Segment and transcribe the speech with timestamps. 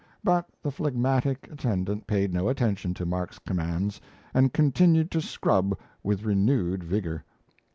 [0.23, 4.01] But the phlegmatic attendant paid no attention to Mark's commands
[4.33, 7.23] and continued to scrub with renewed vigour.